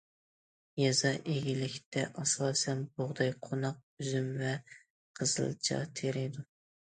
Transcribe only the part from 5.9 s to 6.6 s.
تېرىيدۇ.